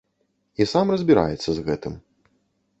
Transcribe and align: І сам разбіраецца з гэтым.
І 0.63 0.67
сам 0.71 0.85
разбіраецца 0.95 1.49
з 1.59 1.69
гэтым. 1.71 1.93